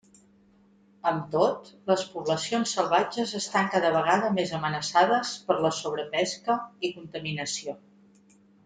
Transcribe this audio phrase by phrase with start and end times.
[1.09, 7.81] Amb tot, les poblacions salvatges estan cada vegada més amenaçades per la sobrepesca i contaminació.